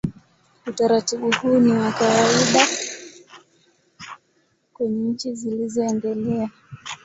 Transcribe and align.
Utaratibu 0.67 1.35
huu 1.41 1.59
ni 1.59 1.71
wa 1.73 1.91
kawaida 1.91 2.67
kwenye 4.73 5.09
nchi 5.11 5.33
zilizoendelea. 5.35 6.49